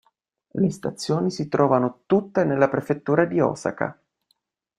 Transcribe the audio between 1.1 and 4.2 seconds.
si trovano tutte nella prefettura di Osaka.